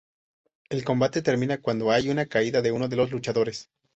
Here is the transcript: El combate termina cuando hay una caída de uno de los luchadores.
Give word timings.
El 0.71 0.83
combate 0.83 1.21
termina 1.21 1.61
cuando 1.61 1.91
hay 1.91 2.09
una 2.09 2.25
caída 2.25 2.63
de 2.63 2.71
uno 2.71 2.87
de 2.87 2.95
los 2.95 3.11
luchadores. 3.11 3.69